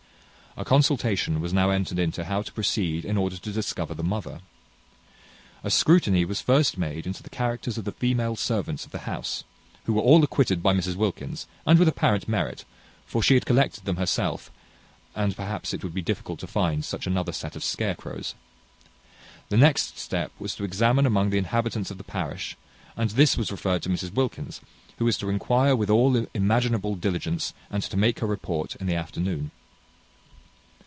A 0.57 0.65
consultation 0.65 1.39
was 1.39 1.53
now 1.53 1.69
entered 1.69 1.97
into 1.97 2.25
how 2.25 2.41
to 2.41 2.51
proceed 2.51 3.05
in 3.05 3.15
order 3.15 3.37
to 3.37 3.51
discover 3.53 3.93
the 3.93 4.03
mother. 4.03 4.41
A 5.63 5.71
scrutiny 5.71 6.25
was 6.25 6.41
first 6.41 6.77
made 6.77 7.07
into 7.07 7.23
the 7.23 7.29
characters 7.29 7.77
of 7.77 7.85
the 7.85 7.93
female 7.93 8.35
servants 8.35 8.83
of 8.83 8.91
the 8.91 9.07
house, 9.07 9.45
who 9.85 9.93
were 9.93 10.01
all 10.01 10.21
acquitted 10.25 10.61
by 10.61 10.73
Mrs 10.73 10.95
Wilkins, 10.97 11.47
and 11.65 11.79
with 11.79 11.87
apparent 11.87 12.27
merit; 12.27 12.65
for 13.05 13.23
she 13.23 13.35
had 13.35 13.45
collected 13.45 13.85
them 13.85 13.95
herself, 13.95 14.51
and 15.15 15.37
perhaps 15.37 15.73
it 15.73 15.85
would 15.85 15.93
be 15.93 16.01
difficult 16.01 16.41
to 16.41 16.47
find 16.47 16.83
such 16.83 17.07
another 17.07 17.31
set 17.31 17.55
of 17.55 17.63
scarecrows. 17.63 18.35
The 19.47 19.55
next 19.57 19.97
step 19.97 20.33
was 20.37 20.53
to 20.55 20.65
examine 20.65 21.05
among 21.05 21.29
the 21.29 21.37
inhabitants 21.39 21.91
of 21.91 21.97
the 21.97 22.03
parish; 22.03 22.57
and 22.97 23.11
this 23.11 23.37
was 23.37 23.53
referred 23.53 23.83
to 23.83 23.89
Mrs 23.89 24.13
Wilkins, 24.13 24.59
who 24.97 25.05
was 25.05 25.17
to 25.19 25.29
enquire 25.29 25.77
with 25.77 25.89
all 25.89 26.27
imaginable 26.33 26.95
diligence, 26.95 27.53
and 27.69 27.81
to 27.83 27.95
make 27.95 28.19
her 28.19 28.27
report 28.27 28.75
in 28.75 28.87
the 28.87 28.95
afternoon. 28.95 29.51